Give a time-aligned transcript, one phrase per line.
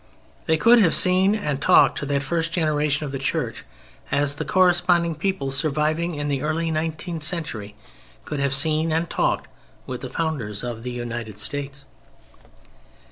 [0.47, 3.63] They could have seen and talked to that first generation of the Church
[4.11, 7.75] as the corresponding people surviving in the early nineteenth century
[8.25, 9.47] could have seen and talked
[9.85, 11.85] with the founders of the United States.